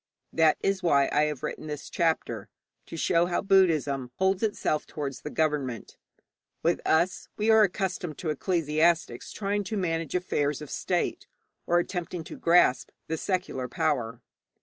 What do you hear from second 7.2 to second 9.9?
we are accustomed to ecclesiastics trying to